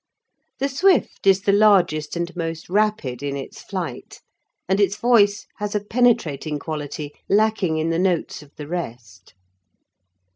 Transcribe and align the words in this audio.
The 0.57 0.67
swift 0.67 1.27
is 1.27 1.41
the 1.43 1.51
largest 1.51 2.15
and 2.15 2.35
most 2.35 2.69
rapid 2.69 3.21
in 3.21 3.37
its 3.37 3.61
flight, 3.61 4.19
and 4.67 4.79
its 4.79 4.95
voice 4.95 5.45
has 5.57 5.75
a 5.75 5.79
penetrating 5.85 6.57
quality 6.57 7.13
lacking 7.29 7.77
in 7.77 7.91
the 7.91 7.99
notes 7.99 8.41
of 8.41 8.51
the 8.55 8.65
rest. 8.65 9.35